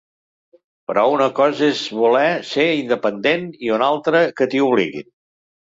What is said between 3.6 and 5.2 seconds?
i una altra que t'hi obliguin.